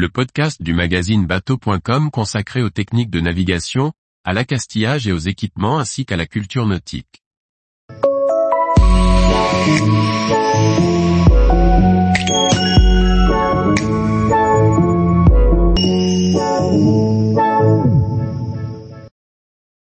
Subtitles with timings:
[0.00, 3.92] le podcast du magazine bateau.com consacré aux techniques de navigation,
[4.24, 7.22] à l'accastillage et aux équipements ainsi qu'à la culture nautique.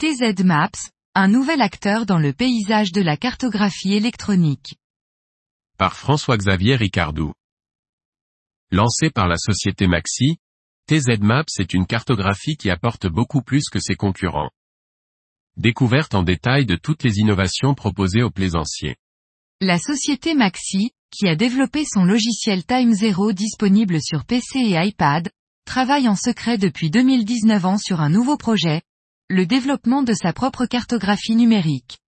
[0.00, 0.70] TZ Maps,
[1.14, 4.74] un nouvel acteur dans le paysage de la cartographie électronique.
[5.78, 7.32] Par François-Xavier Ricardou.
[8.74, 10.38] Lancé par la société Maxi,
[10.88, 14.50] TZ Maps est une cartographie qui apporte beaucoup plus que ses concurrents.
[15.56, 18.96] Découverte en détail de toutes les innovations proposées aux plaisanciers.
[19.60, 25.30] La société Maxi, qui a développé son logiciel Time Zero disponible sur PC et iPad,
[25.64, 28.82] travaille en secret depuis 2019 ans sur un nouveau projet,
[29.30, 31.98] le développement de sa propre cartographie numérique.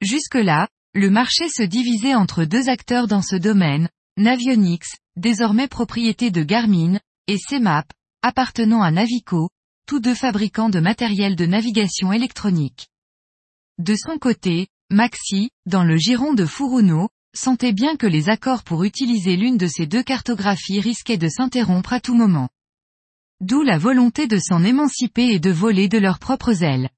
[0.00, 6.42] Jusque-là, le marché se divisait entre deux acteurs dans ce domaine, Navionics, désormais propriété de
[6.42, 7.90] Garmin, et CMAP,
[8.22, 9.48] appartenant à Navico,
[9.86, 12.88] tous deux fabricants de matériel de navigation électronique.
[13.78, 18.84] De son côté, Maxi, dans le giron de Furuno, sentait bien que les accords pour
[18.84, 22.48] utiliser l'une de ces deux cartographies risquaient de s'interrompre à tout moment.
[23.40, 26.88] D'où la volonté de s'en émanciper et de voler de leurs propres ailes.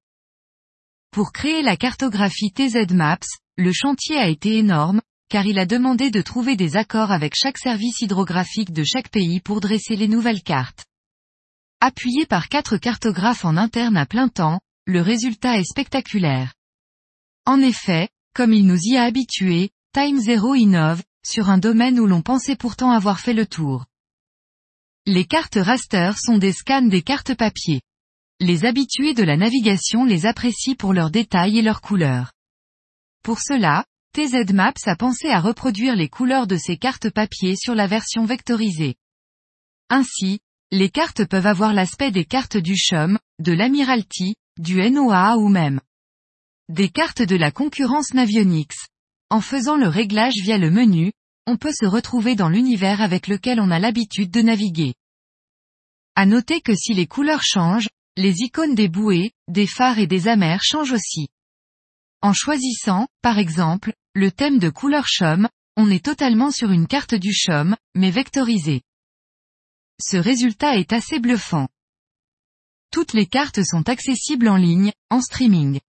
[1.10, 3.18] Pour créer la cartographie TZ Maps,
[3.56, 7.58] le chantier a été énorme, car il a demandé de trouver des accords avec chaque
[7.58, 10.86] service hydrographique de chaque pays pour dresser les nouvelles cartes.
[11.80, 16.54] Appuyé par quatre cartographes en interne à plein temps, le résultat est spectaculaire.
[17.44, 22.06] En effet, comme il nous y a habitués, Time Zero innove, sur un domaine où
[22.06, 23.86] l'on pensait pourtant avoir fait le tour.
[25.06, 27.80] Les cartes raster sont des scans des cartes papier.
[28.40, 32.32] Les habitués de la navigation les apprécient pour leurs détails et leurs couleurs.
[33.22, 33.84] Pour cela,
[34.14, 38.24] TZ Maps a pensé à reproduire les couleurs de ces cartes papier sur la version
[38.24, 38.96] vectorisée.
[39.90, 45.48] Ainsi, les cartes peuvent avoir l'aspect des cartes du CHUM, de l'Admiralty, du NOAA ou
[45.48, 45.80] même
[46.68, 48.76] des cartes de la concurrence Navionics.
[49.30, 51.12] En faisant le réglage via le menu,
[51.46, 54.94] on peut se retrouver dans l'univers avec lequel on a l'habitude de naviguer.
[56.14, 60.28] À noter que si les couleurs changent, les icônes des bouées, des phares et des
[60.28, 61.28] amers changent aussi.
[62.20, 67.14] En choisissant, par exemple, le thème de couleur chaume, on est totalement sur une carte
[67.14, 68.82] du chaume, mais vectorisée.
[70.00, 71.68] Ce résultat est assez bluffant.
[72.90, 75.80] Toutes les cartes sont accessibles en ligne, en streaming.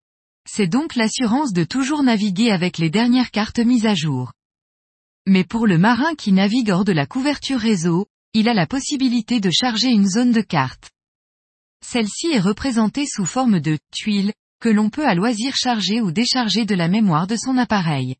[0.47, 4.33] C'est donc l'assurance de toujours naviguer avec les dernières cartes mises à jour.
[5.25, 9.39] Mais pour le marin qui navigue hors de la couverture réseau, il a la possibilité
[9.39, 10.91] de charger une zone de carte.
[11.83, 16.65] Celle-ci est représentée sous forme de tuiles, que l'on peut à loisir charger ou décharger
[16.65, 18.15] de la mémoire de son appareil.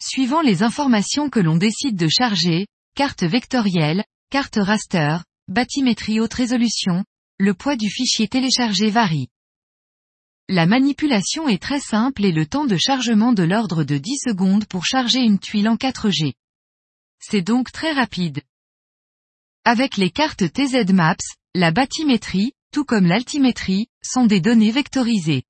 [0.00, 5.18] Suivant les informations que l'on décide de charger, carte vectorielle, carte raster,
[5.48, 7.04] bathymétrie haute résolution,
[7.38, 9.28] le poids du fichier téléchargé varie.
[10.48, 14.66] La manipulation est très simple et le temps de chargement de l'ordre de 10 secondes
[14.66, 16.34] pour charger une tuile en 4G.
[17.20, 18.42] C'est donc très rapide.
[19.64, 21.16] Avec les cartes TZ Maps,
[21.54, 25.44] la bathymétrie, tout comme l'altimétrie, sont des données vectorisées.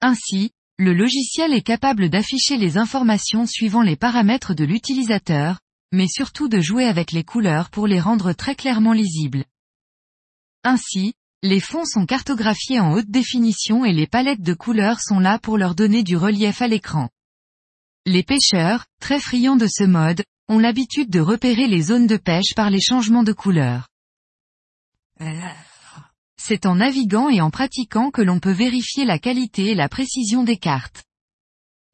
[0.00, 5.58] Ainsi, le logiciel est capable d'afficher les informations suivant les paramètres de l'utilisateur,
[5.90, 9.44] mais surtout de jouer avec les couleurs pour les rendre très clairement lisibles.
[10.64, 15.38] Ainsi, les fonds sont cartographiés en haute définition et les palettes de couleurs sont là
[15.38, 17.08] pour leur donner du relief à l'écran.
[18.04, 22.54] Les pêcheurs, très friands de ce mode, ont l'habitude de repérer les zones de pêche
[22.54, 23.88] par les changements de couleur.
[26.40, 30.44] C'est en naviguant et en pratiquant que l'on peut vérifier la qualité et la précision
[30.44, 31.04] des cartes.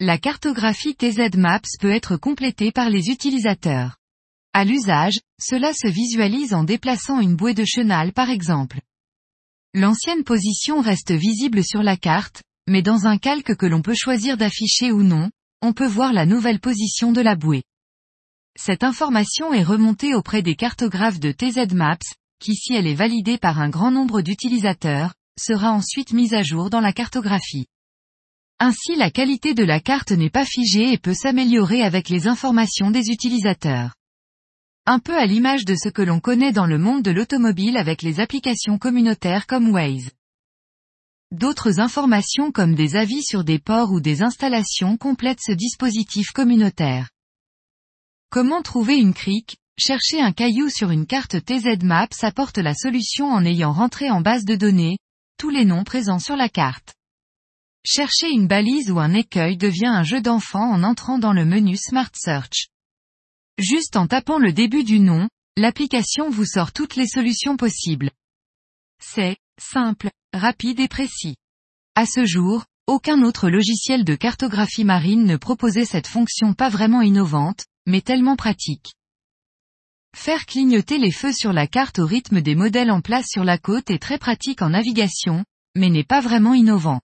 [0.00, 3.96] La cartographie TZ Maps peut être complétée par les utilisateurs.
[4.52, 8.80] À l'usage, cela se visualise en déplaçant une bouée de chenal par exemple.
[9.74, 14.36] L'ancienne position reste visible sur la carte, mais dans un calque que l'on peut choisir
[14.36, 15.30] d'afficher ou non,
[15.62, 17.62] on peut voir la nouvelle position de la bouée.
[18.58, 21.96] Cette information est remontée auprès des cartographes de TZ Maps,
[22.42, 26.70] qui si elle est validée par un grand nombre d'utilisateurs, sera ensuite mise à jour
[26.70, 27.66] dans la cartographie.
[28.58, 32.90] Ainsi la qualité de la carte n'est pas figée et peut s'améliorer avec les informations
[32.90, 33.94] des utilisateurs.
[34.86, 38.02] Un peu à l'image de ce que l'on connaît dans le monde de l'automobile avec
[38.02, 40.10] les applications communautaires comme Waze.
[41.30, 47.08] D'autres informations comme des avis sur des ports ou des installations complètent ce dispositif communautaire.
[48.30, 53.30] Comment trouver une crique Chercher un caillou sur une carte TZ Maps apporte la solution
[53.30, 54.98] en ayant rentré en base de données,
[55.38, 56.94] tous les noms présents sur la carte.
[57.84, 61.76] Chercher une balise ou un écueil devient un jeu d'enfant en entrant dans le menu
[61.76, 62.68] Smart Search.
[63.58, 68.10] Juste en tapant le début du nom, l'application vous sort toutes les solutions possibles.
[69.02, 71.36] C'est simple, rapide et précis.
[71.94, 77.00] À ce jour, aucun autre logiciel de cartographie marine ne proposait cette fonction pas vraiment
[77.00, 78.92] innovante, mais tellement pratique.
[80.16, 83.58] Faire clignoter les feux sur la carte au rythme des modèles en place sur la
[83.58, 85.44] côte est très pratique en navigation,
[85.74, 87.00] mais n'est pas vraiment innovant.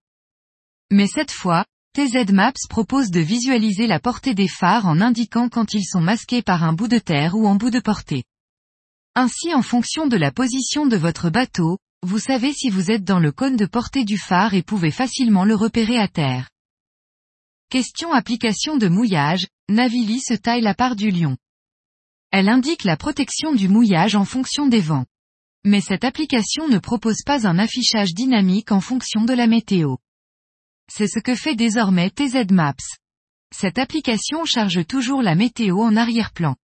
[0.91, 1.65] Mais cette fois,
[1.95, 6.43] TZ Maps propose de visualiser la portée des phares en indiquant quand ils sont masqués
[6.43, 8.25] par un bout de terre ou en bout de portée.
[9.15, 13.19] Ainsi en fonction de la position de votre bateau, vous savez si vous êtes dans
[13.19, 16.49] le cône de portée du phare et pouvez facilement le repérer à terre.
[17.71, 21.37] Question application de mouillage, Navili se taille la part du lion.
[22.31, 25.07] Elle indique la protection du mouillage en fonction des vents.
[25.65, 29.97] Mais cette application ne propose pas un affichage dynamique en fonction de la météo.
[30.91, 32.75] C'est ce que fait désormais TZ Maps.
[33.55, 36.55] Cette application charge toujours la météo en arrière-plan.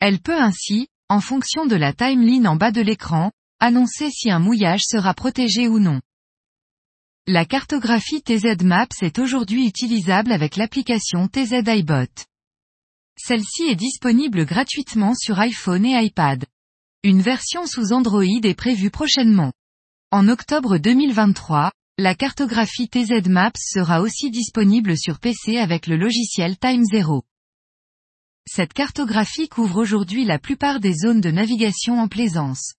[0.00, 4.38] Elle peut ainsi, en fonction de la timeline en bas de l'écran, annoncer si un
[4.38, 6.00] mouillage sera protégé ou non.
[7.26, 12.06] La cartographie TZ Maps est aujourd'hui utilisable avec l'application TZ iBot.
[13.18, 16.44] Celle-ci est disponible gratuitement sur iPhone et iPad.
[17.02, 19.52] Une version sous Android est prévue prochainement.
[20.10, 26.58] En octobre 2023, la cartographie TZ Maps sera aussi disponible sur PC avec le logiciel
[26.58, 27.24] Time Zero.
[28.46, 32.74] Cette cartographie couvre aujourd'hui la plupart des zones de navigation en plaisance.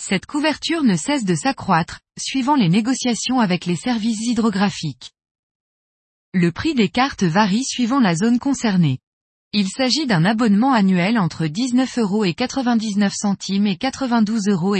[0.00, 5.12] Cette couverture ne cesse de s'accroître, suivant les négociations avec les services hydrographiques.
[6.34, 9.00] Le prix des cartes varie suivant la zone concernée.
[9.54, 14.76] Il s'agit d'un abonnement annuel entre 19,99 euros et 92,99 euros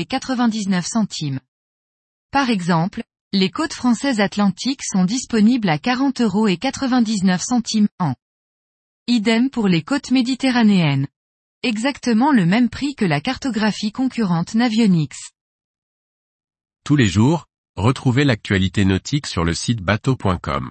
[2.31, 6.49] Par exemple, les côtes françaises atlantiques sont disponibles à 40,99 euros
[7.99, 8.15] an.
[9.07, 11.09] Idem pour les côtes méditerranéennes.
[11.63, 15.33] Exactement le même prix que la cartographie concurrente Navionics.
[16.85, 20.71] Tous les jours, retrouvez l'actualité nautique sur le site bateau.com.